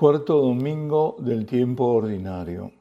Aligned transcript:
Cuarto 0.00 0.40
domingo 0.40 1.16
del 1.18 1.44
tiempo 1.44 1.84
ordinario. 1.84 2.72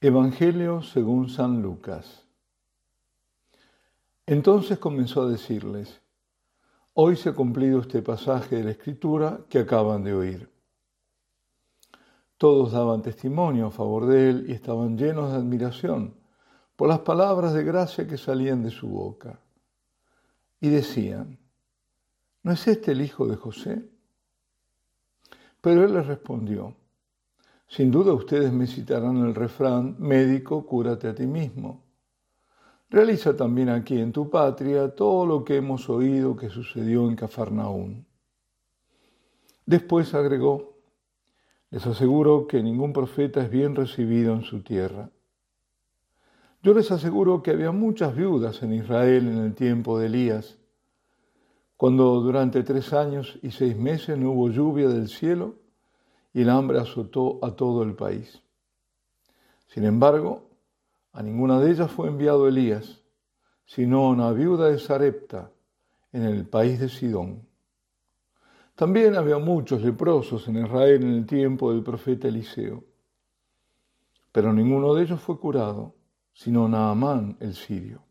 Evangelio 0.00 0.82
según 0.82 1.28
San 1.28 1.62
Lucas. 1.62 2.26
Entonces 4.26 4.80
comenzó 4.80 5.22
a 5.22 5.28
decirles, 5.28 6.00
hoy 6.92 7.14
se 7.14 7.28
ha 7.28 7.34
cumplido 7.34 7.82
este 7.82 8.02
pasaje 8.02 8.56
de 8.56 8.64
la 8.64 8.70
Escritura 8.72 9.42
que 9.48 9.60
acaban 9.60 10.02
de 10.02 10.12
oír. 10.12 10.50
Todos 12.36 12.72
daban 12.72 13.00
testimonio 13.00 13.68
a 13.68 13.70
favor 13.70 14.06
de 14.06 14.28
él 14.28 14.46
y 14.48 14.54
estaban 14.54 14.98
llenos 14.98 15.30
de 15.30 15.36
admiración 15.36 16.16
por 16.74 16.88
las 16.88 16.98
palabras 16.98 17.54
de 17.54 17.62
gracia 17.62 18.08
que 18.08 18.18
salían 18.18 18.64
de 18.64 18.72
su 18.72 18.88
boca. 18.88 19.38
Y 20.58 20.68
decían, 20.68 21.38
¿no 22.42 22.50
es 22.50 22.66
este 22.66 22.90
el 22.90 23.02
hijo 23.02 23.28
de 23.28 23.36
José? 23.36 23.93
Pero 25.64 25.82
él 25.82 25.94
les 25.94 26.06
respondió, 26.06 26.74
sin 27.66 27.90
duda 27.90 28.12
ustedes 28.12 28.52
me 28.52 28.66
citarán 28.66 29.16
el 29.24 29.34
refrán, 29.34 29.96
médico, 29.98 30.66
cúrate 30.66 31.08
a 31.08 31.14
ti 31.14 31.26
mismo. 31.26 31.82
Realiza 32.90 33.34
también 33.34 33.70
aquí 33.70 33.98
en 33.98 34.12
tu 34.12 34.28
patria 34.28 34.94
todo 34.94 35.24
lo 35.24 35.42
que 35.42 35.56
hemos 35.56 35.88
oído 35.88 36.36
que 36.36 36.50
sucedió 36.50 37.08
en 37.08 37.16
Cafarnaún. 37.16 38.04
Después 39.64 40.12
agregó, 40.12 40.76
les 41.70 41.86
aseguro 41.86 42.46
que 42.46 42.62
ningún 42.62 42.92
profeta 42.92 43.42
es 43.42 43.48
bien 43.48 43.74
recibido 43.74 44.34
en 44.34 44.42
su 44.42 44.60
tierra. 44.60 45.08
Yo 46.62 46.74
les 46.74 46.90
aseguro 46.90 47.42
que 47.42 47.52
había 47.52 47.72
muchas 47.72 48.14
viudas 48.14 48.62
en 48.62 48.74
Israel 48.74 49.28
en 49.28 49.38
el 49.38 49.54
tiempo 49.54 49.98
de 49.98 50.08
Elías 50.08 50.58
cuando 51.76 52.20
durante 52.20 52.62
tres 52.62 52.92
años 52.92 53.38
y 53.42 53.50
seis 53.50 53.76
meses 53.76 54.16
no 54.16 54.32
hubo 54.32 54.48
lluvia 54.48 54.88
del 54.88 55.08
cielo 55.08 55.56
y 56.32 56.42
el 56.42 56.50
hambre 56.50 56.78
azotó 56.78 57.38
a 57.42 57.52
todo 57.52 57.82
el 57.82 57.94
país. 57.94 58.42
Sin 59.66 59.84
embargo, 59.84 60.48
a 61.12 61.22
ninguna 61.22 61.60
de 61.60 61.70
ellas 61.70 61.90
fue 61.90 62.08
enviado 62.08 62.48
Elías, 62.48 63.02
sino 63.66 64.06
a 64.06 64.10
una 64.10 64.32
viuda 64.32 64.68
de 64.68 64.78
Sarepta, 64.78 65.50
en 66.12 66.22
el 66.22 66.46
país 66.46 66.78
de 66.78 66.88
Sidón. 66.88 67.46
También 68.76 69.16
había 69.16 69.38
muchos 69.38 69.82
leprosos 69.82 70.46
en 70.48 70.64
Israel 70.64 71.02
en 71.02 71.10
el 71.10 71.26
tiempo 71.26 71.72
del 71.72 71.82
profeta 71.82 72.28
Eliseo, 72.28 72.84
pero 74.30 74.52
ninguno 74.52 74.94
de 74.94 75.02
ellos 75.02 75.20
fue 75.20 75.38
curado, 75.38 75.94
sino 76.32 76.68
Naamán 76.68 77.36
el 77.40 77.54
sirio. 77.54 78.02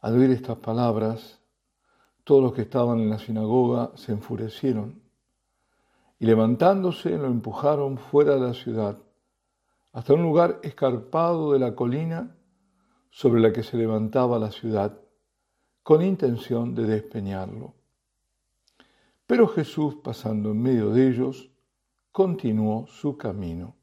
Al 0.00 0.18
oír 0.18 0.30
estas 0.30 0.58
palabras, 0.58 1.37
todos 2.28 2.42
los 2.42 2.52
que 2.52 2.60
estaban 2.60 2.98
en 2.98 3.08
la 3.08 3.18
sinagoga 3.18 3.92
se 3.94 4.12
enfurecieron 4.12 5.00
y 6.18 6.26
levantándose 6.26 7.16
lo 7.16 7.24
empujaron 7.24 7.96
fuera 7.96 8.34
de 8.34 8.40
la 8.40 8.52
ciudad 8.52 8.98
hasta 9.94 10.12
un 10.12 10.24
lugar 10.24 10.60
escarpado 10.62 11.54
de 11.54 11.58
la 11.58 11.74
colina 11.74 12.36
sobre 13.08 13.40
la 13.40 13.50
que 13.50 13.62
se 13.62 13.78
levantaba 13.78 14.38
la 14.38 14.50
ciudad, 14.50 15.00
con 15.82 16.02
intención 16.02 16.74
de 16.74 16.84
despeñarlo. 16.84 17.72
Pero 19.26 19.48
Jesús, 19.48 19.94
pasando 19.94 20.50
en 20.50 20.60
medio 20.60 20.90
de 20.90 21.08
ellos, 21.08 21.50
continuó 22.12 22.86
su 22.88 23.16
camino. 23.16 23.74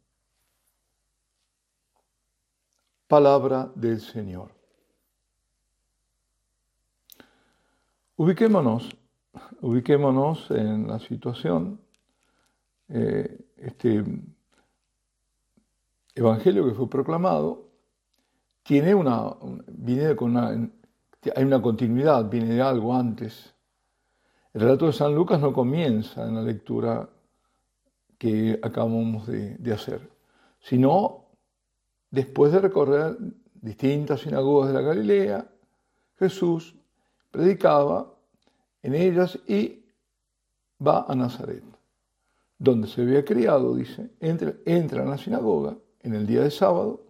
Palabra 3.07 3.71
del 3.73 3.99
Señor. 3.99 4.51
Ubiquémonos, 8.17 8.95
ubiquémonos 9.59 10.49
en 10.51 10.87
la 10.87 10.99
situación. 10.99 11.81
Eh, 12.87 13.45
este 13.57 14.05
evangelio 16.13 16.65
que 16.65 16.73
fue 16.73 16.89
proclamado 16.89 17.71
tiene 18.63 18.95
una, 18.95 19.35
viene 19.67 20.15
con 20.15 20.31
una, 20.31 20.47
hay 20.47 21.43
una 21.43 21.61
continuidad, 21.61 22.29
viene 22.29 22.53
de 22.53 22.61
algo 22.61 22.95
antes. 22.95 23.53
El 24.53 24.61
relato 24.61 24.85
de 24.85 24.93
San 24.93 25.13
Lucas 25.13 25.41
no 25.41 25.51
comienza 25.51 26.25
en 26.25 26.35
la 26.35 26.41
lectura 26.41 27.09
que 28.17 28.57
acabamos 28.63 29.27
de, 29.27 29.57
de 29.57 29.73
hacer, 29.73 30.09
sino 30.61 31.25
después 32.11 32.53
de 32.53 32.59
recorrer 32.59 33.17
distintas 33.55 34.21
sinagogas 34.21 34.69
de 34.69 34.73
la 34.73 34.81
Galilea, 34.81 35.51
Jesús 36.17 36.75
predicaba 37.35 38.14
en 38.85 38.93
ellas 38.93 39.39
y 39.47 39.83
va 40.85 41.05
a 41.07 41.15
Nazaret, 41.15 41.63
donde 42.59 42.87
se 42.87 43.01
había 43.01 43.25
criado, 43.25 43.75
dice, 43.75 44.11
entra, 44.19 44.53
entra 44.63 45.01
en 45.01 45.09
la 45.09 45.17
sinagoga 45.17 45.75
en 46.01 46.13
el 46.13 46.27
día 46.27 46.41
de 46.41 46.51
sábado 46.51 47.01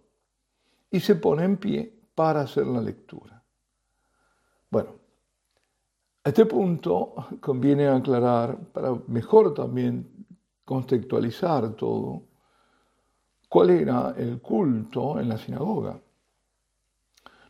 y 0.90 1.00
se 1.00 1.16
pone 1.16 1.44
en 1.44 1.58
pie 1.58 1.92
para 2.14 2.40
hacer 2.40 2.66
la 2.66 2.80
lectura. 2.80 3.42
Bueno, 4.70 4.94
a 6.24 6.28
este 6.30 6.46
punto 6.46 7.14
conviene 7.40 7.88
aclarar, 7.88 8.56
para 8.72 8.94
mejor 9.08 9.52
también 9.52 10.26
contextualizar 10.64 11.74
todo, 11.74 12.22
cuál 13.50 13.68
era 13.68 14.14
el 14.16 14.40
culto 14.40 15.20
en 15.20 15.28
la 15.28 15.36
sinagoga. 15.36 16.00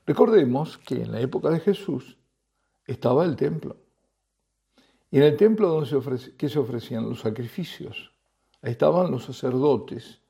Recordemos 0.04 0.78
que 0.78 1.02
en 1.02 1.12
la 1.12 1.20
época 1.20 1.48
de 1.48 1.60
Jesús 1.60 2.18
estaba 2.84 3.24
el 3.24 3.36
templo. 3.36 3.85
Y 5.10 5.18
en 5.18 5.24
el 5.24 5.36
templo 5.36 5.68
donde 5.68 5.88
se 5.88 6.36
¿qué 6.36 6.48
se 6.48 6.58
ofrecían 6.58 7.08
los 7.08 7.20
sacrificios. 7.20 8.12
Ahí 8.62 8.72
estaban 8.72 9.10
los 9.10 9.24
sacerdotes 9.24 10.20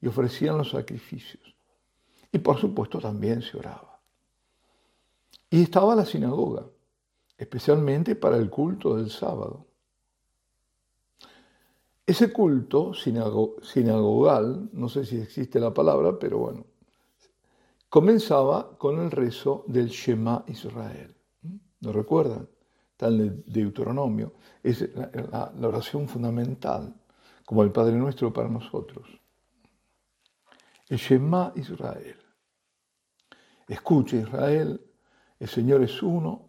y 0.00 0.08
ofrecían 0.08 0.58
los 0.58 0.70
sacrificios. 0.70 1.54
Y 2.32 2.38
por 2.38 2.58
supuesto 2.58 2.98
también 2.98 3.42
se 3.42 3.56
oraba. 3.56 4.00
Y 5.48 5.62
estaba 5.62 5.94
la 5.94 6.04
sinagoga, 6.04 6.66
especialmente 7.38 8.16
para 8.16 8.36
el 8.36 8.50
culto 8.50 8.96
del 8.96 9.10
sábado. 9.10 9.66
Ese 12.04 12.32
culto 12.32 12.92
sinagogal, 12.94 14.68
no 14.72 14.88
sé 14.88 15.04
si 15.04 15.18
existe 15.18 15.58
la 15.58 15.74
palabra, 15.74 16.18
pero 16.18 16.38
bueno, 16.38 16.64
comenzaba 17.88 18.76
con 18.78 19.00
el 19.00 19.10
rezo 19.10 19.64
del 19.66 19.88
Shema 19.88 20.44
Israel. 20.46 21.14
¿Lo 21.80 21.92
recuerdan? 21.92 22.48
En 22.98 23.20
el 23.20 23.44
Deuteronomio. 23.46 24.32
Es 24.62 24.88
la, 24.94 25.52
oración 25.62 26.08
fundamental, 26.08 26.94
como 27.44 27.62
el 27.62 27.70
Padre 27.70 27.96
Nuestro 27.96 28.32
para 28.32 28.48
nosotros. 28.48 29.08
El 30.88 30.98
Shema 30.98 31.52
Israel. 31.56 32.16
Escucha 33.68 34.16
Israel, 34.16 34.80
el 35.38 35.48
Señor 35.48 35.82
es 35.82 36.02
uno. 36.02 36.48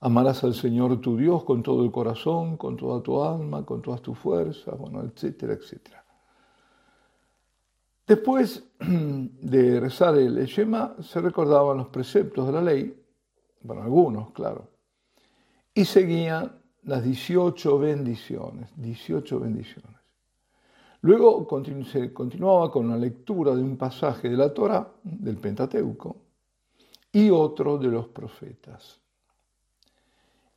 Amarás 0.00 0.42
al 0.42 0.54
Señor 0.54 1.00
tu 1.00 1.16
Dios 1.16 1.44
con 1.44 1.62
todo 1.62 1.84
el 1.84 1.92
corazón, 1.92 2.56
con 2.56 2.76
toda 2.76 3.02
tu 3.02 3.22
alma, 3.22 3.64
con 3.64 3.82
todas 3.82 4.00
tus 4.02 4.18
fuerzas, 4.18 4.76
bueno, 4.76 5.02
etcétera, 5.02 5.52
etcétera. 5.52 6.04
Después 8.06 8.64
de 8.80 9.80
rezar 9.80 10.16
el 10.16 10.44
Shema, 10.46 10.96
se 11.00 11.20
recordaban 11.20 11.76
los 11.76 11.88
preceptos 11.88 12.46
de 12.46 12.52
la 12.52 12.62
ley 12.62 13.02
bueno, 13.62 13.82
algunos, 13.82 14.30
claro, 14.32 14.71
y 15.74 15.84
seguían 15.84 16.52
las 16.84 17.02
18 17.04 17.78
bendiciones, 17.78 18.70
18 18.76 19.40
bendiciones. 19.40 20.00
Luego 21.02 21.48
se 21.84 22.12
continuaba 22.12 22.70
con 22.70 22.88
la 22.88 22.96
lectura 22.96 23.54
de 23.54 23.62
un 23.62 23.76
pasaje 23.76 24.28
de 24.28 24.36
la 24.36 24.52
Torah, 24.52 24.88
del 25.02 25.36
Pentateuco, 25.36 26.16
y 27.10 27.30
otro 27.30 27.76
de 27.78 27.88
los 27.88 28.08
profetas. 28.08 29.00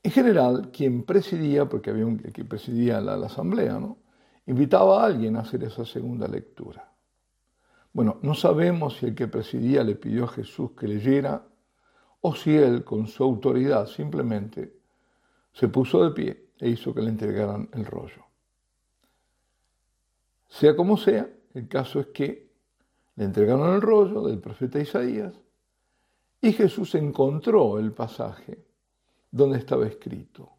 En 0.03 0.11
general, 0.11 0.69
quien 0.71 1.03
presidía, 1.03 1.67
porque 1.67 1.89
había 1.89 2.05
un 2.05 2.19
que 2.19 2.45
presidía 2.45 3.01
la, 3.01 3.17
la 3.17 3.25
asamblea, 3.25 3.79
¿no? 3.79 3.97
invitaba 4.45 5.01
a 5.01 5.07
alguien 5.07 5.35
a 5.35 5.41
hacer 5.41 5.63
esa 5.63 5.84
segunda 5.84 6.28
lectura. 6.28 6.91
Bueno, 7.91 8.19
no 8.22 8.35
sabemos 8.35 8.97
si 8.97 9.07
el 9.07 9.16
que 9.16 9.28
presidía 9.28 9.84
le 9.84 9.95
pidió 9.95 10.25
a 10.25 10.28
Jesús 10.28 10.72
que 10.78 10.87
leyera 10.87 11.47
o 12.22 12.35
si 12.35 12.55
él, 12.55 12.84
con 12.84 13.07
su 13.07 13.23
autoridad, 13.23 13.87
simplemente 13.87 14.84
se 15.55 15.69
puso 15.69 16.03
de 16.03 16.11
pie 16.11 16.49
e 16.59 16.69
hizo 16.69 16.93
que 16.93 17.02
le 17.02 17.09
entregaran 17.09 17.69
el 17.73 17.85
rollo. 17.85 18.25
Sea 20.49 20.75
como 20.75 20.97
sea, 20.97 21.28
el 21.53 21.67
caso 21.67 22.02
es 22.02 22.07
que 22.07 22.52
le 23.16 23.23
entregaron 23.23 23.73
el 23.73 23.81
rollo 23.81 24.22
del 24.23 24.40
profeta 24.40 24.79
Isaías 24.79 25.34
y 26.41 26.52
Jesús 26.52 26.93
encontró 26.96 27.79
el 27.79 27.93
pasaje 27.93 28.66
donde 29.31 29.57
estaba 29.59 29.87
escrito, 29.87 30.52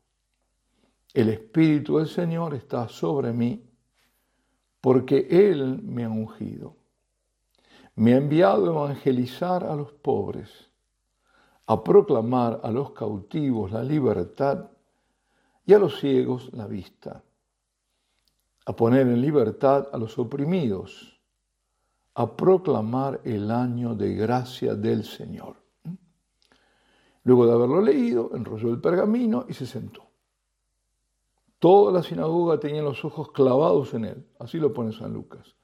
el 1.12 1.28
Espíritu 1.28 1.98
del 1.98 2.08
Señor 2.08 2.54
está 2.54 2.88
sobre 2.88 3.32
mí 3.32 3.62
porque 4.81 5.28
Él 5.31 5.82
me 5.82 6.04
ha 6.04 6.08
ungido. 6.08 6.76
Me 7.94 8.14
ha 8.14 8.19
enviado 8.19 8.66
a 8.66 8.87
evangelizar 8.87 9.64
a 9.64 9.75
los 9.75 9.93
pobres 9.93 10.70
a 11.66 11.82
proclamar 11.82 12.60
a 12.62 12.70
los 12.70 12.93
cautivos 12.93 13.72
la 13.72 13.82
libertad 13.82 14.70
y 15.66 15.74
a 15.74 15.78
los 15.78 15.98
ciegos 15.98 16.50
la 16.52 16.66
vista, 16.66 17.22
a 18.64 18.76
poner 18.76 19.08
en 19.08 19.20
libertad 19.20 19.88
a 19.92 19.98
los 19.98 20.16
oprimidos, 20.18 21.20
a 22.14 22.34
proclamar 22.34 23.20
el 23.24 23.50
año 23.50 23.94
de 23.94 24.14
gracia 24.14 24.74
del 24.76 25.04
Señor. 25.04 25.56
Luego 27.24 27.46
de 27.46 27.52
haberlo 27.52 27.82
leído, 27.82 28.30
enrolló 28.34 28.70
el 28.70 28.80
pergamino 28.80 29.44
y 29.48 29.54
se 29.54 29.66
sentó. 29.66 30.06
Toda 31.58 31.90
la 31.90 32.02
sinagoga 32.02 32.60
tenía 32.60 32.82
los 32.82 33.04
ojos 33.04 33.32
clavados 33.32 33.92
en 33.94 34.04
él, 34.04 34.26
así 34.38 34.58
lo 34.58 34.72
pone 34.72 34.92
San 34.92 35.12
Lucas. 35.12 35.56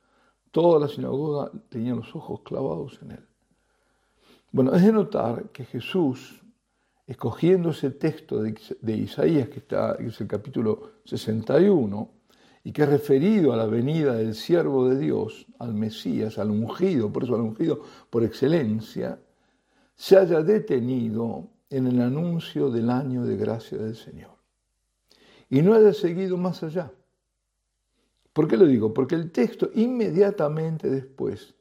Toda 0.50 0.81
la 0.81 0.88
sinagoga 0.88 1.50
tenía 1.69 1.94
los 1.94 2.14
ojos 2.16 2.40
clavados 2.43 2.98
en 3.02 3.12
él. 3.12 3.28
Bueno, 4.50 4.75
es 4.75 4.82
de 4.82 4.93
notar 4.93 5.50
que 5.50 5.64
Jesús 5.64 6.42
escogiendo 7.12 7.70
ese 7.70 7.91
texto 7.91 8.43
de, 8.43 8.97
Isaías, 8.97 9.49
que, 9.50 9.59
está, 9.59 9.97
es 9.97 10.19
el 10.20 10.26
capítulo 10.26 10.93
61, 11.05 12.11
y 12.64 12.73
que 12.73 12.82
es 12.85 12.88
referido 12.88 13.53
a 13.53 13.56
la 13.56 13.67
venida 13.67 14.14
del 14.14 14.35
siervo 14.35 14.88
de 14.88 14.99
Dios, 14.99 15.47
al 15.59 15.75
Mesías, 15.75 16.38
al 16.38 16.50
ungido, 16.50 17.12
por 17.12 17.25
eso 17.25 17.35
al 17.35 17.43
ungido 17.43 17.82
por 18.09 18.25
excelencia, 18.25 19.19
se 19.94 20.17
haya 20.17 20.43
detenido 20.43 21.49
en 21.69 21.87
el 21.87 22.00
anuncio 22.00 22.70
del 22.70 22.88
año 22.88 23.25
de 23.25 23.37
gracia 23.37 23.76
del 23.76 23.94
Señor. 23.94 24.31
Y 25.50 25.61
no 25.61 25.75
haya 25.75 25.93
seguido 25.93 26.38
más 26.38 26.62
allá. 26.62 26.91
¿Por 28.32 28.49
qué 28.49 28.56
lo 28.56 28.67
digo? 28.67 28.94
Porque 28.94 29.17
el 29.17 29.31
texto 29.31 29.70
inmediatamente 29.75 30.88
después 30.88 31.55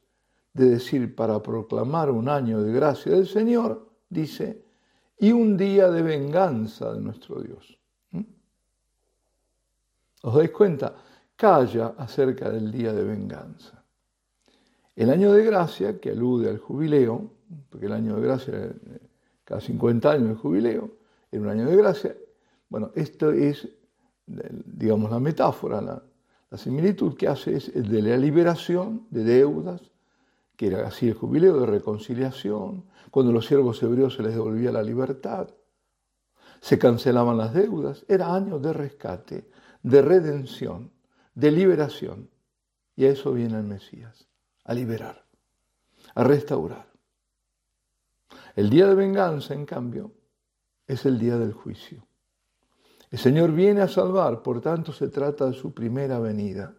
de 0.54 0.70
decir 0.70 1.14
para 1.14 1.42
proclamar 1.42 2.10
un 2.10 2.30
año 2.30 2.62
de 2.62 2.72
gracia 2.72 3.12
del 3.12 3.26
Señor, 3.26 3.90
dice, 4.08 4.71
y 5.18 5.32
un 5.32 5.56
día 5.56 5.90
de 5.90 6.02
venganza 6.02 6.92
de 6.92 7.00
nuestro 7.00 7.40
Dios. 7.40 7.78
¿Mm? 8.10 8.22
¿Os 10.22 10.34
dais 10.34 10.50
cuenta? 10.50 10.94
Calla 11.36 11.94
acerca 11.98 12.50
del 12.50 12.70
día 12.70 12.92
de 12.92 13.04
venganza. 13.04 13.82
El 14.94 15.10
año 15.10 15.32
de 15.32 15.44
gracia, 15.44 15.98
que 15.98 16.10
alude 16.10 16.50
al 16.50 16.58
jubileo, 16.58 17.30
porque 17.70 17.86
el 17.86 17.92
año 17.92 18.16
de 18.16 18.22
gracia, 18.22 18.72
cada 19.44 19.60
50 19.60 20.10
años 20.10 20.30
el 20.30 20.36
jubileo, 20.36 20.90
era 21.30 21.42
un 21.42 21.48
año 21.48 21.66
de 21.66 21.76
gracia, 21.76 22.16
bueno, 22.68 22.90
esto 22.94 23.32
es, 23.32 23.68
digamos, 24.26 25.10
la 25.10 25.20
metáfora, 25.20 25.80
la, 25.80 26.02
la 26.50 26.58
similitud 26.58 27.16
que 27.16 27.28
hace 27.28 27.56
es 27.56 27.72
de 27.72 28.02
la 28.02 28.16
liberación 28.16 29.06
de 29.10 29.24
deudas, 29.24 29.91
era 30.66 30.86
así 30.86 31.08
el 31.08 31.14
jubileo 31.14 31.58
de 31.60 31.66
reconciliación, 31.66 32.84
cuando 33.10 33.32
los 33.32 33.46
siervos 33.46 33.82
hebreos 33.82 34.14
se 34.14 34.22
les 34.22 34.34
devolvía 34.34 34.72
la 34.72 34.82
libertad, 34.82 35.48
se 36.60 36.78
cancelaban 36.78 37.36
las 37.36 37.52
deudas, 37.52 38.04
era 38.08 38.34
año 38.34 38.58
de 38.58 38.72
rescate, 38.72 39.50
de 39.82 40.00
redención, 40.00 40.92
de 41.34 41.50
liberación. 41.50 42.30
Y 42.94 43.04
a 43.04 43.10
eso 43.10 43.32
viene 43.32 43.58
el 43.58 43.64
Mesías, 43.64 44.28
a 44.64 44.72
liberar, 44.72 45.24
a 46.14 46.22
restaurar. 46.22 46.86
El 48.54 48.70
día 48.70 48.86
de 48.86 48.94
venganza, 48.94 49.54
en 49.54 49.66
cambio, 49.66 50.12
es 50.86 51.04
el 51.06 51.18
día 51.18 51.36
del 51.38 51.52
juicio. 51.52 52.06
El 53.10 53.18
Señor 53.18 53.52
viene 53.52 53.82
a 53.82 53.88
salvar, 53.88 54.42
por 54.42 54.60
tanto 54.60 54.92
se 54.92 55.08
trata 55.08 55.46
de 55.46 55.54
su 55.54 55.72
primera 55.72 56.18
venida. 56.18 56.74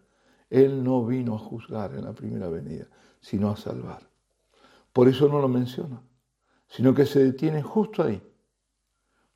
Él 0.50 0.82
no 0.82 1.04
vino 1.04 1.34
a 1.34 1.38
juzgar 1.38 1.94
en 1.94 2.04
la 2.04 2.12
primera 2.12 2.48
venida, 2.48 2.86
sino 3.24 3.50
a 3.50 3.56
salvar. 3.56 4.02
Por 4.92 5.08
eso 5.08 5.28
no 5.28 5.40
lo 5.40 5.48
menciona, 5.48 6.02
sino 6.68 6.94
que 6.94 7.06
se 7.06 7.24
detiene 7.24 7.62
justo 7.62 8.02
ahí, 8.02 8.22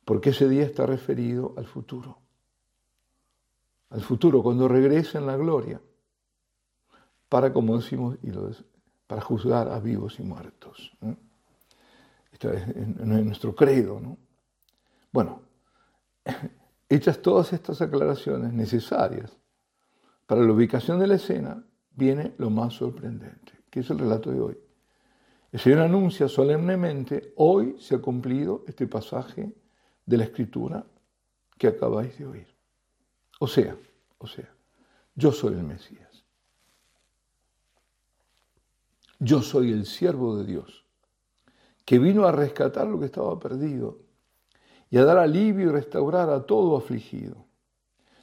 porque 0.05 0.29
ese 0.29 0.47
día 0.47 0.63
está 0.63 0.85
referido 0.85 1.55
al 1.57 1.65
futuro, 1.65 2.19
al 3.89 4.01
futuro, 4.01 4.43
cuando 4.43 4.67
regrese 4.67 5.17
en 5.17 5.25
la 5.25 5.35
gloria, 5.35 5.81
para, 7.29 7.51
como 7.51 7.77
decimos, 7.77 8.17
y 8.21 8.29
lo 8.31 8.51
para 9.07 9.21
juzgar 9.21 9.69
a 9.69 9.79
vivos 9.79 10.19
y 10.19 10.23
muertos. 10.23 10.95
Esto 12.31 12.53
es 12.53 12.75
nuestro 12.75 13.55
credo. 13.55 13.99
¿no? 13.99 14.17
Bueno, 15.11 15.41
hechas 16.89 17.19
todas 17.19 17.53
estas 17.53 17.81
aclaraciones 17.81 18.53
necesarias 18.53 19.35
para 20.27 20.41
la 20.41 20.53
ubicación 20.53 20.99
de 20.99 21.07
la 21.07 21.15
escena, 21.15 21.63
viene 21.95 22.35
lo 22.37 22.51
más 22.51 22.75
sorprendente 22.75 23.58
que 23.69 23.81
es 23.81 23.89
el 23.89 23.99
relato 23.99 24.31
de 24.31 24.41
hoy. 24.41 24.57
El 25.51 25.59
Señor 25.59 25.79
anuncia 25.79 26.27
solemnemente, 26.27 27.33
hoy 27.37 27.75
se 27.79 27.95
ha 27.95 27.99
cumplido 27.99 28.63
este 28.67 28.87
pasaje 28.87 29.51
de 30.05 30.17
la 30.17 30.25
Escritura 30.25 30.85
que 31.57 31.67
acabáis 31.67 32.17
de 32.17 32.25
oír. 32.25 32.47
O 33.39 33.47
sea, 33.47 33.75
o 34.17 34.27
sea, 34.27 34.49
yo 35.15 35.31
soy 35.31 35.53
el 35.53 35.63
Mesías. 35.63 36.23
Yo 39.19 39.41
soy 39.41 39.71
el 39.71 39.85
siervo 39.85 40.37
de 40.37 40.45
Dios, 40.45 40.85
que 41.83 41.99
vino 41.99 42.25
a 42.25 42.31
rescatar 42.31 42.87
lo 42.87 42.99
que 42.99 43.07
estaba 43.07 43.37
perdido 43.37 43.99
y 44.89 44.97
a 44.97 45.03
dar 45.03 45.17
alivio 45.17 45.69
y 45.69 45.71
restaurar 45.71 46.29
a 46.29 46.45
todo 46.45 46.77
afligido. 46.77 47.45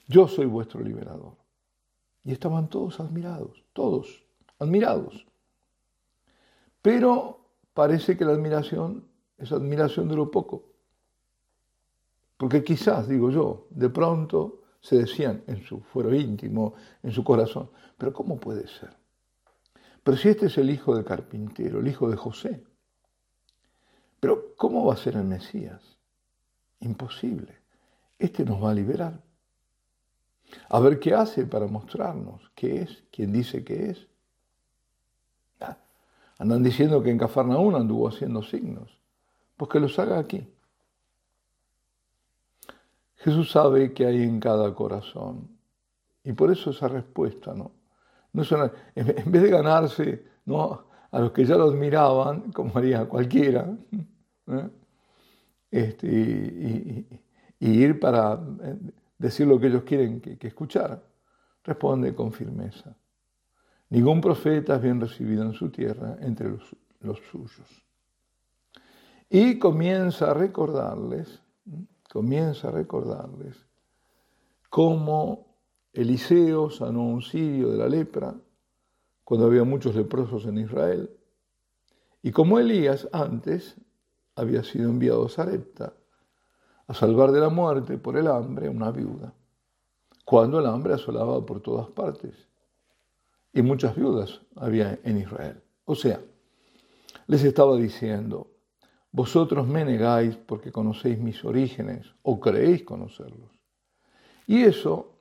Yo 0.09 0.27
soy 0.27 0.47
vuestro 0.47 0.81
liberador. 0.81 1.35
Y 2.25 2.33
estaban 2.33 2.69
todos 2.69 2.99
admirados, 2.99 3.63
todos 3.73 4.25
admirados. 4.59 5.27
Pero 6.87 7.41
parece 7.75 8.17
que 8.17 8.25
la 8.25 8.31
admiración, 8.31 9.09
esa 9.39 9.57
admiración 9.57 10.07
duró 10.07 10.31
poco. 10.31 10.67
Porque 12.37 12.63
quizás, 12.63 13.09
digo 13.09 13.29
yo, 13.29 13.67
de 13.71 13.89
pronto 13.89 14.63
se 14.79 14.99
decían 14.99 15.43
en 15.49 15.65
su 15.65 15.81
fuero 15.81 16.15
íntimo, 16.15 16.75
en 17.03 17.11
su 17.11 17.25
corazón, 17.25 17.71
pero 17.99 18.13
¿cómo 18.13 18.39
puede 18.39 18.69
ser? 18.69 18.97
Pero 20.05 20.17
si 20.17 20.29
este 20.29 20.47
es 20.47 20.59
el 20.59 20.71
hijo 20.71 20.95
del 20.95 21.05
carpintero, 21.05 21.81
el 21.81 21.89
hijo 21.89 22.09
de 22.09 22.15
José, 22.15 22.63
pero 24.21 24.55
¿cómo 24.55 24.87
va 24.87 24.95
a 24.95 24.97
ser 24.97 25.17
el 25.17 25.25
Mesías? 25.25 25.99
Imposible. 26.79 27.53
Este 28.17 28.45
nos 28.45 28.63
va 28.63 28.71
a 28.71 28.75
liberar. 28.75 29.21
A 30.69 30.79
ver 30.79 31.01
qué 31.01 31.15
hace 31.15 31.47
para 31.47 31.67
mostrarnos 31.67 32.49
qué 32.55 32.83
es, 32.83 33.03
quién 33.11 33.33
dice 33.33 33.65
que 33.65 33.91
es. 33.91 34.07
Andan 36.39 36.63
diciendo 36.63 37.03
que 37.03 37.11
en 37.11 37.19
Cafarnaún 37.19 37.75
anduvo 37.75 38.09
haciendo 38.09 38.43
signos. 38.43 38.99
Pues 39.57 39.71
que 39.71 39.81
los 39.81 39.99
haga 39.99 40.19
aquí. 40.19 40.47
Jesús 43.17 43.51
sabe 43.51 43.93
que 43.93 44.07
hay 44.07 44.23
en 44.23 44.39
cada 44.39 44.75
corazón. 44.75 45.49
Y 46.23 46.33
por 46.33 46.51
eso 46.51 46.71
esa 46.71 46.89
respuesta, 46.89 47.55
¿no? 47.55 47.73
no 48.33 48.43
en 48.95 49.33
vez 49.33 49.43
de 49.43 49.51
ganarse 49.51 50.25
a 51.11 51.19
los 51.21 51.33
que 51.33 51.45
ya 51.45 51.57
lo 51.57 51.65
admiraban, 51.65 52.53
como 52.53 52.77
haría 52.77 53.07
cualquiera, 53.07 53.75
¿eh? 54.49 54.69
este, 55.71 56.07
y, 56.07 57.21
ir 57.59 57.99
para 57.99 58.35
eh, 58.63 58.77
decir 59.19 59.47
lo 59.47 59.59
que 59.59 59.69
ellos 59.69 59.83
quieren 59.85 60.21
que, 60.21 60.37
que 60.37 60.49
escuchar, 60.49 61.03
responde 61.65 62.15
con 62.15 62.33
firmeza. 62.33 62.95
Ningún 63.89 64.21
profeta 64.21 64.77
es 64.77 64.83
bien 64.83 65.01
recibido 65.01 65.45
en 65.45 65.53
su 65.53 65.71
tierra 65.71 66.17
entre 66.21 66.51
los, 66.51 67.21
suyos. 67.31 67.85
Y 69.31 69.59
comienza 69.59 70.33
a 70.33 70.35
recordarles, 70.35 71.41
comienza 72.13 72.69
a 72.69 72.73
recordarles 72.73 73.57
cómo 74.69 75.47
Eliseo 75.93 76.71
sanó 76.71 77.03
un 77.03 77.23
sirio 77.23 77.71
de 77.71 77.79
la 77.79 77.89
lepra 77.89 78.35
cuando 79.23 79.47
había 79.47 79.65
muchos 79.65 79.95
leprosos 79.95 80.47
en 80.47 80.59
Israel, 80.59 81.11
y 82.23 82.33
como 82.33 82.59
Elías 82.59 83.09
antes 83.13 83.77
había 84.35 84.65
sido 84.65 84.91
enviado 84.91 85.27
a 85.27 85.29
Sarepta 85.29 85.93
a 86.89 86.95
salvar 86.95 87.33
de 87.33 87.41
la 87.41 87.49
muerte 87.49 87.99
por 87.99 88.17
el 88.17 88.27
hambre 88.27 88.67
a 88.67 88.71
una 88.71 88.91
viuda, 88.91 89.33
cuando 90.25 90.59
el 90.59 90.67
hambre 90.67 90.95
asolaba 90.95 91.45
por 91.45 91.61
todas 91.61 91.89
partes 91.89 92.46
y 93.57 93.63
muchas 93.63 93.97
viudas 93.97 94.43
había 94.55 94.99
en 95.03 95.17
Israel. 95.17 95.63
O 95.87 95.95
sea, 95.95 96.21
les 97.27 97.43
estaba 97.43 97.75
diciendo, 97.77 98.51
vosotros 99.11 99.67
me 99.67 99.83
negáis 99.83 100.37
porque 100.37 100.71
conocéis 100.71 101.19
mis 101.19 101.43
orígenes 101.43 102.07
o 102.23 102.39
creéis 102.39 102.85
conocerlos. 102.85 103.51
Y 104.47 104.63
eso 104.63 105.21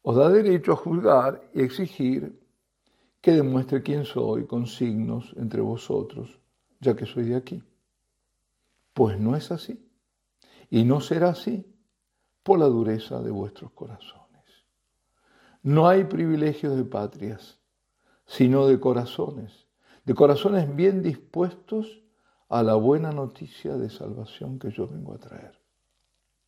os 0.00 0.16
da 0.16 0.30
derecho 0.30 0.72
a 0.72 0.76
juzgar 0.76 1.50
y 1.52 1.60
exigir 1.60 2.40
que 3.20 3.32
demuestre 3.32 3.82
quién 3.82 4.06
soy 4.06 4.46
con 4.46 4.66
signos 4.66 5.34
entre 5.36 5.60
vosotros, 5.60 6.40
ya 6.80 6.96
que 6.96 7.04
soy 7.04 7.24
de 7.24 7.36
aquí. 7.36 7.62
Pues 8.94 9.20
no 9.20 9.36
es 9.36 9.52
así. 9.52 9.78
Y 10.70 10.84
no 10.84 11.02
será 11.02 11.28
así 11.28 11.66
por 12.42 12.58
la 12.58 12.66
dureza 12.66 13.20
de 13.20 13.30
vuestros 13.30 13.72
corazones. 13.72 14.21
No 15.62 15.88
hay 15.88 16.04
privilegios 16.04 16.76
de 16.76 16.84
patrias, 16.84 17.58
sino 18.26 18.66
de 18.66 18.80
corazones, 18.80 19.66
de 20.04 20.14
corazones 20.14 20.74
bien 20.74 21.02
dispuestos 21.02 22.02
a 22.48 22.62
la 22.62 22.74
buena 22.74 23.12
noticia 23.12 23.76
de 23.76 23.88
salvación 23.88 24.58
que 24.58 24.70
yo 24.70 24.88
vengo 24.88 25.14
a 25.14 25.18
traer. 25.18 25.58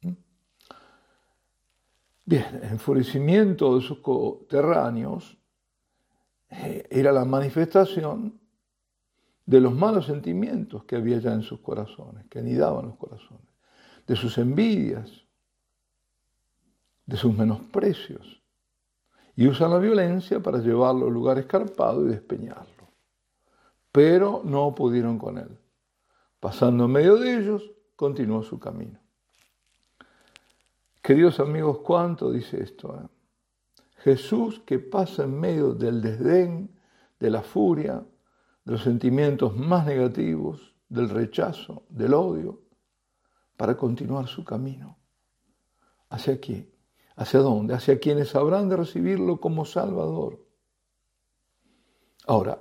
¿Mm? 0.02 0.12
Bien, 2.26 2.60
el 2.62 2.72
enfurecimiento 2.72 3.76
de 3.76 3.82
sus 3.82 4.00
coterráneos 4.00 5.38
eh, 6.50 6.86
era 6.90 7.12
la 7.12 7.24
manifestación 7.24 8.38
de 9.46 9.60
los 9.60 9.74
malos 9.74 10.06
sentimientos 10.06 10.84
que 10.84 10.96
había 10.96 11.18
ya 11.18 11.32
en 11.32 11.42
sus 11.42 11.60
corazones, 11.60 12.26
que 12.26 12.38
anidaban 12.38 12.86
los 12.86 12.96
corazones, 12.96 13.46
de 14.06 14.16
sus 14.16 14.38
envidias, 14.38 15.24
de 17.06 17.16
sus 17.16 17.36
menosprecios, 17.36 18.42
y 19.36 19.48
usan 19.48 19.70
la 19.70 19.78
violencia 19.78 20.40
para 20.40 20.58
llevarlo 20.58 21.04
a 21.04 21.08
un 21.08 21.14
lugar 21.14 21.38
escarpado 21.38 22.04
y 22.04 22.10
despeñarlo. 22.10 22.88
Pero 23.90 24.42
no 24.44 24.74
pudieron 24.74 25.18
con 25.18 25.38
él. 25.38 25.58
Pasando 26.40 26.84
en 26.84 26.92
medio 26.92 27.16
de 27.16 27.38
ellos, 27.38 27.72
continuó 27.96 28.42
su 28.42 28.58
camino. 28.58 29.00
Queridos 31.02 31.40
amigos, 31.40 31.78
¿cuánto 31.78 32.30
dice 32.30 32.62
esto? 32.62 32.94
Eh? 32.96 33.08
Jesús 33.98 34.60
que 34.64 34.78
pasa 34.78 35.24
en 35.24 35.38
medio 35.38 35.74
del 35.74 36.00
desdén, 36.00 36.70
de 37.18 37.30
la 37.30 37.42
furia, 37.42 38.04
de 38.64 38.72
los 38.72 38.82
sentimientos 38.82 39.56
más 39.56 39.86
negativos, 39.86 40.74
del 40.88 41.08
rechazo, 41.08 41.84
del 41.88 42.14
odio, 42.14 42.62
para 43.56 43.76
continuar 43.76 44.28
su 44.28 44.44
camino. 44.44 44.98
¿Hacia 46.10 46.40
quién? 46.40 46.73
¿Hacia 47.16 47.40
dónde? 47.40 47.74
Hacia 47.74 47.98
quienes 48.00 48.34
habrán 48.34 48.68
de 48.68 48.76
recibirlo 48.76 49.40
como 49.40 49.64
Salvador. 49.64 50.44
Ahora, 52.26 52.60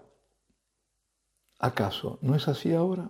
¿acaso 1.59 2.19
no 2.21 2.35
es 2.35 2.47
así 2.47 2.73
ahora? 2.73 3.09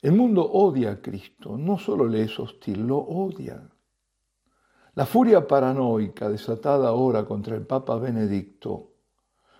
El 0.00 0.12
mundo 0.12 0.48
odia 0.48 0.92
a 0.92 1.02
Cristo, 1.02 1.58
no 1.58 1.78
solo 1.78 2.06
le 2.06 2.22
es 2.22 2.38
hostil, 2.38 2.86
lo 2.86 2.98
odia. 2.98 3.68
La 4.94 5.04
furia 5.04 5.46
paranoica 5.46 6.28
desatada 6.28 6.88
ahora 6.88 7.24
contra 7.24 7.56
el 7.56 7.66
Papa 7.66 7.96
Benedicto, 7.96 8.92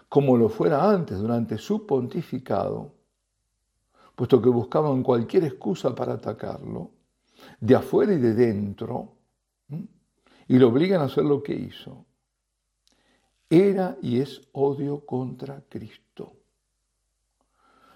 como 0.09 0.37
lo 0.37 0.49
fuera 0.49 0.88
antes 0.88 1.18
durante 1.18 1.59
su 1.59 1.85
pontificado, 1.85 2.95
puesto 4.14 4.40
que 4.40 4.49
buscaban 4.49 5.02
cualquier 5.02 5.45
excusa 5.45 5.95
para 5.95 6.14
atacarlo, 6.14 6.92
de 7.61 7.75
afuera 7.75 8.14
y 8.14 8.18
de 8.18 8.35
dentro, 8.35 9.16
y 10.49 10.59
lo 10.59 10.69
obligan 10.69 11.00
a 11.00 11.05
hacer 11.05 11.25
lo 11.25 11.43
que 11.43 11.55
hizo, 11.55 12.07
era 13.49 13.97
y 14.03 14.21
es 14.21 14.41
odio 14.53 15.05
contra 15.05 15.62
Cristo. 15.69 16.35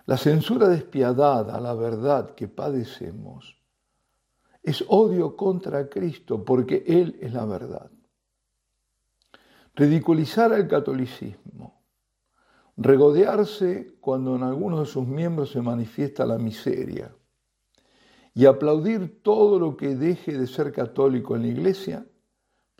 La 0.06 0.16
censura 0.16 0.68
despiadada 0.68 1.56
a 1.56 1.60
la 1.60 1.74
verdad 1.74 2.34
que 2.34 2.48
padecemos 2.48 3.56
es 4.62 4.84
odio 4.88 5.36
contra 5.36 5.88
Cristo 5.88 6.44
porque 6.44 6.84
Él 6.86 7.16
es 7.20 7.32
la 7.32 7.44
verdad. 7.44 7.90
Ridiculizar 9.74 10.52
al 10.52 10.68
catolicismo, 10.68 11.82
regodearse 12.76 13.94
cuando 14.00 14.36
en 14.36 14.42
algunos 14.42 14.80
de 14.80 14.86
sus 14.86 15.06
miembros 15.06 15.50
se 15.52 15.62
manifiesta 15.62 16.26
la 16.26 16.38
miseria 16.38 17.14
y 18.34 18.46
aplaudir 18.46 19.22
todo 19.22 19.58
lo 19.58 19.76
que 19.76 19.96
deje 19.96 20.36
de 20.36 20.46
ser 20.46 20.72
católico 20.72 21.36
en 21.36 21.42
la 21.42 21.48
iglesia 21.48 22.06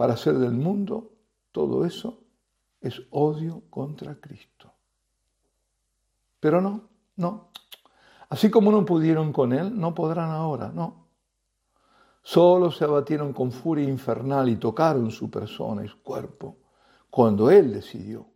para 0.01 0.15
hacer 0.15 0.39
del 0.39 0.53
mundo, 0.53 1.13
todo 1.53 1.85
eso 1.85 2.23
es 2.81 3.03
odio 3.11 3.65
contra 3.69 4.19
Cristo. 4.19 4.73
Pero 6.41 6.63
no, 6.63 6.89
no. 7.17 7.51
Así 8.31 8.51
como 8.51 8.73
no 8.73 8.87
pudieron 8.87 9.31
con 9.31 9.53
Él, 9.53 9.79
no 9.79 9.95
podrán 9.95 10.31
ahora, 10.31 10.73
no. 10.75 11.05
Solo 12.23 12.71
se 12.71 12.85
abatieron 12.85 13.35
con 13.35 13.53
furia 13.53 13.87
infernal 13.87 14.49
y 14.49 14.57
tocaron 14.57 15.11
su 15.11 15.31
persona 15.31 15.85
y 15.85 15.89
su 15.89 16.01
cuerpo 16.03 16.57
cuando 17.11 17.51
Él 17.51 17.71
decidió 17.71 18.27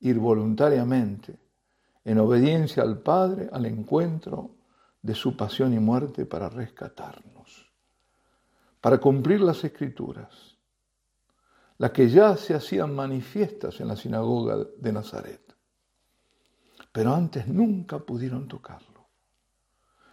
ir 0.00 0.18
voluntariamente, 0.18 1.38
en 2.04 2.18
obediencia 2.18 2.82
al 2.82 2.98
Padre, 2.98 3.48
al 3.52 3.66
encuentro 3.66 4.56
de 5.00 5.14
su 5.14 5.36
pasión 5.36 5.72
y 5.72 5.78
muerte 5.78 6.26
para 6.26 6.48
rescatarnos, 6.48 7.70
para 8.80 8.98
cumplir 8.98 9.40
las 9.40 9.62
escrituras, 9.62 10.51
las 11.82 11.90
que 11.90 12.08
ya 12.08 12.36
se 12.36 12.54
hacían 12.54 12.94
manifiestas 12.94 13.80
en 13.80 13.88
la 13.88 13.96
sinagoga 13.96 14.56
de 14.78 14.92
Nazaret 14.92 15.42
pero 16.92 17.12
antes 17.12 17.48
nunca 17.48 17.98
pudieron 17.98 18.46
tocarlo. 18.46 19.08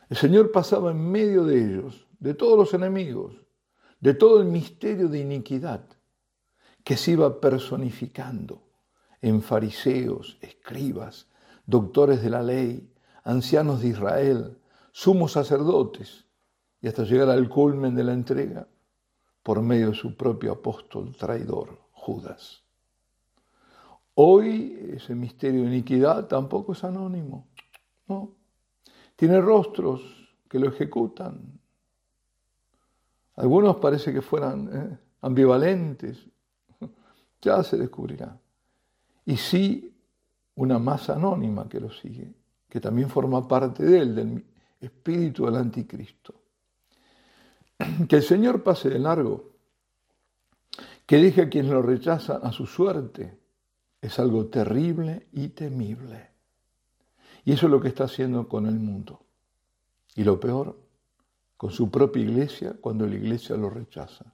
El 0.10 0.18
Señor 0.18 0.52
pasaba 0.52 0.90
en 0.92 1.12
medio 1.12 1.44
de 1.44 1.62
ellos, 1.62 2.08
de 2.20 2.34
todos 2.34 2.58
los 2.58 2.74
enemigos, 2.74 3.36
de 4.00 4.14
todo 4.14 4.42
el 4.42 4.48
misterio 4.48 5.10
de 5.10 5.20
iniquidad 5.20 5.86
que 6.84 6.96
se 6.98 7.12
iba 7.12 7.40
personificando 7.40 8.64
en 9.22 9.42
fariseos, 9.42 10.38
escribas, 10.42 11.28
doctores 11.66 12.24
de 12.24 12.30
la 12.30 12.42
ley, 12.42 12.92
ancianos 13.26 13.82
de 13.82 13.90
Israel, 13.90 14.58
sumos 14.92 15.34
sacerdotes, 15.34 16.26
y 16.82 16.88
hasta 16.88 17.04
llegar 17.04 17.30
al 17.30 17.50
culmen 17.50 17.94
de 17.94 18.06
la 18.06 18.14
entrega 18.14 18.68
por 19.44 19.62
medio 19.62 19.90
de 19.90 19.96
su 19.96 20.16
propio 20.16 20.54
apóstol 20.54 21.16
traidor, 21.16 21.80
Judas. 21.92 22.64
Hoy 24.16 24.92
ese 24.96 25.16
misterio 25.16 25.62
de 25.62 25.68
iniquidad 25.68 26.28
tampoco 26.28 26.74
es 26.74 26.84
anónimo, 26.84 27.48
¿no? 28.08 28.36
Tiene 29.16 29.40
rostros 29.40 30.02
que 30.50 30.60
lo 30.60 30.68
ejecutan. 30.68 31.60
Algunos 33.36 33.78
parece 33.78 34.12
que 34.12 34.22
fueran 34.22 34.70
eh, 34.72 34.98
ambivalentes, 35.22 36.18
ya 37.42 37.64
se 37.64 37.78
descubrirá. 37.78 38.38
Y 39.26 39.38
sí, 39.38 39.96
una 40.56 40.80
masa 40.80 41.14
anónima 41.14 41.70
que 41.70 41.80
lo 41.80 41.90
sigue, 41.90 42.34
que 42.68 42.82
también 42.82 43.10
forma 43.10 43.48
parte 43.48 43.84
de 43.84 44.00
él, 44.00 44.16
del 44.16 44.46
espíritu 44.82 45.46
del 45.46 45.56
anticristo. 45.56 46.34
Que 48.08 48.18
el 48.18 48.24
Señor 48.24 48.64
pase 48.64 48.90
de 48.90 49.00
largo, 49.00 49.52
que 51.06 51.18
deje 51.18 51.44
a 51.44 51.50
quienes 51.50 51.72
lo 51.72 51.82
rechazan 51.82 52.42
a 52.44 52.52
su 52.52 52.66
suerte, 52.66 53.40
es 54.02 54.20
algo 54.20 54.46
terrible 54.48 55.28
y 55.32 55.50
temible. 55.50 56.30
Y 57.46 57.54
eso 57.54 57.66
es 57.66 57.72
lo 57.72 57.82
que 57.82 57.88
está 57.88 58.04
haciendo 58.04 58.48
con 58.48 58.68
el 58.68 58.80
mundo. 58.80 59.22
Y 60.16 60.24
lo 60.24 60.40
peor, 60.40 60.78
con 61.58 61.72
su 61.72 61.90
propia 61.90 62.24
iglesia 62.24 62.76
cuando 62.80 63.08
la 63.08 63.16
iglesia 63.16 63.56
lo 63.58 63.70
rechaza. 63.70 64.26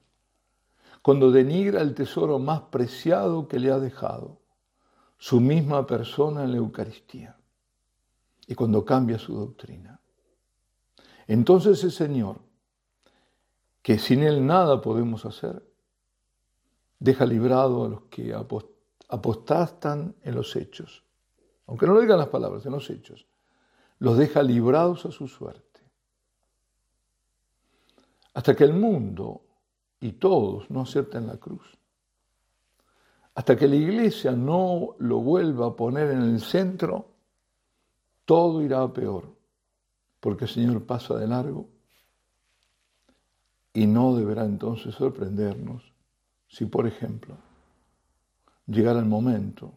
Cuando 1.02 1.30
denigra 1.30 1.80
el 1.82 1.94
tesoro 1.94 2.38
más 2.38 2.62
preciado 2.62 3.48
que 3.48 3.58
le 3.58 3.70
ha 3.70 3.78
dejado, 3.78 4.40
su 5.18 5.40
misma 5.40 5.86
persona 5.86 6.44
en 6.44 6.52
la 6.52 6.58
Eucaristía. 6.58 7.36
Y 8.46 8.54
cuando 8.54 8.84
cambia 8.84 9.18
su 9.18 9.34
doctrina. 9.34 10.00
Entonces 11.26 11.82
el 11.84 11.90
Señor, 11.90 12.40
que 13.86 14.00
sin 14.00 14.24
Él 14.24 14.44
nada 14.44 14.80
podemos 14.80 15.24
hacer, 15.26 15.62
deja 16.98 17.24
librado 17.24 17.84
a 17.84 17.88
los 17.88 18.02
que 18.06 18.34
apostastan 19.08 20.16
en 20.22 20.34
los 20.34 20.56
hechos, 20.56 21.04
aunque 21.68 21.86
no 21.86 21.94
lo 21.94 22.00
digan 22.00 22.18
las 22.18 22.26
palabras, 22.26 22.66
en 22.66 22.72
los 22.72 22.90
hechos, 22.90 23.28
los 24.00 24.18
deja 24.18 24.42
librados 24.42 25.06
a 25.06 25.12
su 25.12 25.28
suerte. 25.28 25.82
Hasta 28.34 28.56
que 28.56 28.64
el 28.64 28.72
mundo 28.72 29.42
y 30.00 30.14
todos 30.14 30.68
no 30.68 30.80
acepten 30.80 31.28
la 31.28 31.36
cruz. 31.36 31.78
Hasta 33.36 33.54
que 33.54 33.68
la 33.68 33.76
iglesia 33.76 34.32
no 34.32 34.96
lo 34.98 35.20
vuelva 35.20 35.68
a 35.68 35.76
poner 35.76 36.10
en 36.10 36.22
el 36.22 36.40
centro, 36.40 37.12
todo 38.24 38.62
irá 38.62 38.82
a 38.82 38.92
peor, 38.92 39.32
porque 40.18 40.46
el 40.46 40.50
Señor 40.50 40.84
pasa 40.84 41.14
de 41.14 41.28
largo 41.28 41.75
y 43.76 43.86
no 43.86 44.16
deberá 44.16 44.46
entonces 44.46 44.94
sorprendernos 44.94 45.82
si, 46.48 46.64
por 46.64 46.86
ejemplo, 46.86 47.36
llegar 48.66 48.96
el 48.96 49.04
momento, 49.04 49.74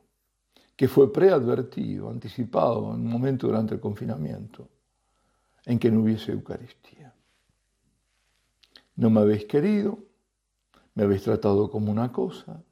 que 0.78 0.88
fue 0.88 1.12
preadvertido, 1.12 2.10
anticipado 2.10 2.96
en 2.96 3.02
un 3.02 3.10
momento 3.10 3.48
durante 3.48 3.74
el 3.76 3.82
confinamiento, 3.82 4.70
en 5.66 5.78
que 5.78 5.92
no 5.92 6.00
hubiese 6.00 6.32
Eucaristía. 6.32 7.14
No 8.96 9.10
me 9.10 9.20
habéis 9.20 9.44
querido, 9.44 10.00
me 10.96 11.04
habéis 11.04 11.24
tratado 11.24 11.70
como 11.70 11.92
una 11.92 12.10
cosa, 12.10 12.64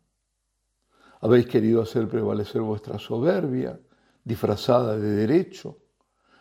habéis 1.19 1.47
querido 1.47 1.81
hacer 1.81 2.07
prevalecer 2.07 2.61
vuestra 2.61 2.97
soberbia, 2.99 3.77
disfrazada 4.23 4.97
de 4.97 5.09
derecho, 5.09 5.77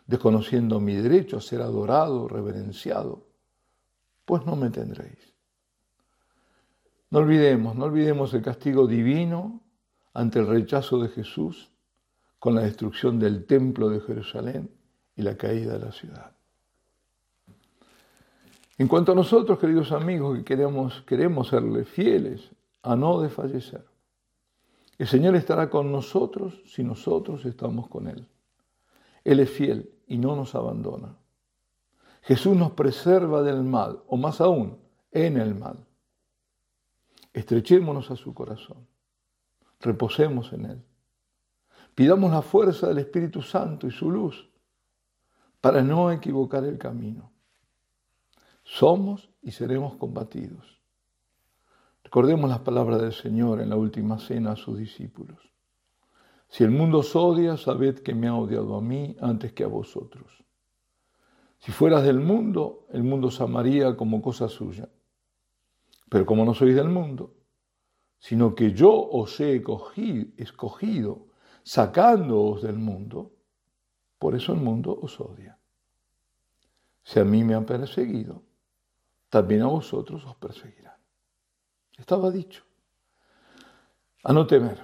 desconociendo 0.06 0.78
mi 0.78 0.94
derecho 0.94 1.38
a 1.38 1.40
ser 1.40 1.60
adorado, 1.60 2.28
reverenciado, 2.28 3.25
pues 4.26 4.44
no 4.44 4.56
me 4.56 4.68
tendréis. 4.68 5.32
No 7.10 7.20
olvidemos, 7.20 7.76
no 7.76 7.86
olvidemos 7.86 8.34
el 8.34 8.42
castigo 8.42 8.86
divino 8.86 9.62
ante 10.12 10.40
el 10.40 10.46
rechazo 10.46 11.00
de 11.00 11.08
Jesús 11.08 11.70
con 12.38 12.54
la 12.54 12.62
destrucción 12.62 13.18
del 13.18 13.46
templo 13.46 13.88
de 13.88 14.00
Jerusalén 14.00 14.70
y 15.14 15.22
la 15.22 15.36
caída 15.36 15.78
de 15.78 15.86
la 15.86 15.92
ciudad. 15.92 16.32
En 18.76 18.88
cuanto 18.88 19.12
a 19.12 19.14
nosotros, 19.14 19.58
queridos 19.58 19.92
amigos, 19.92 20.36
que 20.36 20.44
queremos, 20.44 21.02
queremos 21.02 21.48
serle 21.48 21.84
fieles 21.84 22.50
a 22.82 22.94
no 22.94 23.20
desfallecer, 23.22 23.86
el 24.98 25.06
Señor 25.06 25.36
estará 25.36 25.70
con 25.70 25.92
nosotros 25.92 26.60
si 26.66 26.82
nosotros 26.82 27.44
estamos 27.44 27.88
con 27.88 28.08
Él. 28.08 28.26
Él 29.24 29.40
es 29.40 29.50
fiel 29.50 29.90
y 30.06 30.18
no 30.18 30.36
nos 30.36 30.54
abandona. 30.54 31.16
Jesús 32.26 32.56
nos 32.56 32.72
preserva 32.72 33.40
del 33.44 33.62
mal, 33.62 34.02
o 34.08 34.16
más 34.16 34.40
aún, 34.40 34.76
en 35.12 35.36
el 35.36 35.54
mal. 35.54 35.86
Estrechémonos 37.32 38.10
a 38.10 38.16
su 38.16 38.34
corazón, 38.34 38.84
reposemos 39.78 40.52
en 40.52 40.66
Él. 40.66 40.82
Pidamos 41.94 42.32
la 42.32 42.42
fuerza 42.42 42.88
del 42.88 42.98
Espíritu 42.98 43.42
Santo 43.42 43.86
y 43.86 43.92
su 43.92 44.10
luz 44.10 44.50
para 45.60 45.82
no 45.82 46.10
equivocar 46.10 46.64
el 46.64 46.78
camino. 46.78 47.30
Somos 48.64 49.30
y 49.40 49.52
seremos 49.52 49.94
combatidos. 49.94 50.80
Recordemos 52.02 52.50
las 52.50 52.60
palabras 52.60 53.00
del 53.00 53.12
Señor 53.12 53.60
en 53.60 53.70
la 53.70 53.76
última 53.76 54.18
cena 54.18 54.52
a 54.52 54.56
sus 54.56 54.76
discípulos. 54.76 55.38
Si 56.48 56.64
el 56.64 56.72
mundo 56.72 56.98
os 56.98 57.14
odia, 57.14 57.56
sabed 57.56 58.00
que 58.00 58.16
me 58.16 58.26
ha 58.26 58.34
odiado 58.34 58.76
a 58.76 58.80
mí 58.80 59.16
antes 59.20 59.52
que 59.52 59.62
a 59.62 59.68
vosotros. 59.68 60.45
Si 61.58 61.72
fueras 61.72 62.04
del 62.04 62.20
mundo, 62.20 62.86
el 62.90 63.02
mundo 63.02 63.28
os 63.28 63.40
amaría 63.40 63.96
como 63.96 64.22
cosa 64.22 64.48
suya. 64.48 64.88
Pero 66.08 66.24
como 66.24 66.44
no 66.44 66.54
sois 66.54 66.74
del 66.74 66.88
mundo, 66.88 67.34
sino 68.18 68.54
que 68.54 68.72
yo 68.72 68.92
os 68.92 69.40
he 69.40 69.62
escogido, 70.36 71.26
sacándoos 71.62 72.62
del 72.62 72.78
mundo, 72.78 73.32
por 74.18 74.34
eso 74.34 74.52
el 74.52 74.60
mundo 74.60 74.98
os 75.00 75.20
odia. 75.20 75.58
Si 77.02 77.20
a 77.20 77.24
mí 77.24 77.44
me 77.44 77.54
han 77.54 77.66
perseguido, 77.66 78.42
también 79.28 79.62
a 79.62 79.66
vosotros 79.66 80.24
os 80.24 80.36
perseguirán. 80.36 80.96
Estaba 81.96 82.30
dicho. 82.30 82.64
A 84.24 84.32
no 84.32 84.46
temer, 84.46 84.80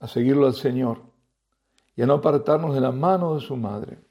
a 0.00 0.08
seguirlo 0.08 0.46
al 0.46 0.54
Señor 0.54 1.02
y 1.94 2.02
a 2.02 2.06
no 2.06 2.14
apartarnos 2.14 2.74
de 2.74 2.80
la 2.80 2.92
mano 2.92 3.34
de 3.34 3.40
su 3.40 3.56
madre. 3.56 4.05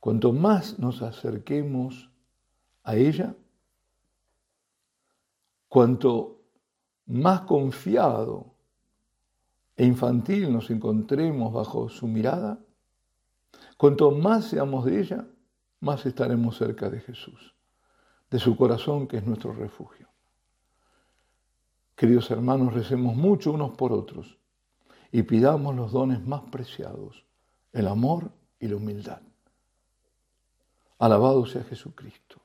Cuanto 0.00 0.32
más 0.32 0.78
nos 0.78 1.02
acerquemos 1.02 2.10
a 2.84 2.96
ella, 2.96 3.34
cuanto 5.68 6.40
más 7.06 7.42
confiado 7.42 8.54
e 9.76 9.84
infantil 9.84 10.52
nos 10.52 10.70
encontremos 10.70 11.52
bajo 11.52 11.88
su 11.88 12.06
mirada, 12.06 12.58
cuanto 13.76 14.10
más 14.10 14.46
seamos 14.46 14.84
de 14.84 15.00
ella, 15.00 15.26
más 15.80 16.06
estaremos 16.06 16.56
cerca 16.56 16.88
de 16.88 17.00
Jesús, 17.00 17.54
de 18.30 18.38
su 18.38 18.56
corazón 18.56 19.06
que 19.06 19.18
es 19.18 19.26
nuestro 19.26 19.52
refugio. 19.52 20.08
Queridos 21.94 22.30
hermanos, 22.30 22.74
recemos 22.74 23.16
mucho 23.16 23.52
unos 23.52 23.76
por 23.76 23.92
otros 23.92 24.38
y 25.12 25.22
pidamos 25.22 25.74
los 25.74 25.92
dones 25.92 26.26
más 26.26 26.42
preciados, 26.50 27.24
el 27.72 27.88
amor 27.88 28.30
y 28.60 28.68
la 28.68 28.76
humildad. 28.76 29.20
Alabado 30.98 31.46
sea 31.46 31.62
Jesucristo. 31.64 32.40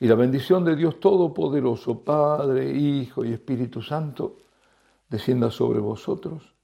Y 0.00 0.06
la 0.06 0.14
bendición 0.14 0.64
de 0.64 0.76
Dios 0.76 1.00
Todopoderoso, 1.00 2.04
Padre, 2.04 2.70
Hijo 2.70 3.24
y 3.24 3.32
Espíritu 3.32 3.82
Santo, 3.82 4.38
descienda 5.08 5.50
sobre 5.50 5.80
vosotros 5.80 6.54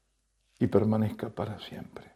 y 0.59 0.69
permanezca 0.69 1.31
para 1.31 1.59
siempre. 1.59 2.14